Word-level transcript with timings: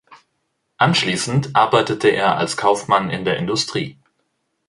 Anschließend 0.77 1.55
arbeitete 1.55 2.07
er 2.09 2.35
als 2.35 2.57
Kaufmann 2.57 3.11
in 3.11 3.23
der 3.23 3.37
Industrie. 3.37 3.99